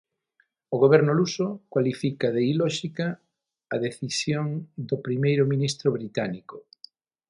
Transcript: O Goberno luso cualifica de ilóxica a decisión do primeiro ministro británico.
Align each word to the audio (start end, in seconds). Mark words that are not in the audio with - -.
O 0.73 0.75
Goberno 0.83 1.11
luso 1.19 1.47
cualifica 1.73 2.27
de 2.35 2.41
ilóxica 2.53 3.07
a 3.75 3.77
decisión 3.87 4.47
do 4.89 4.97
primeiro 5.07 5.43
ministro 5.53 5.87
británico. 5.97 6.57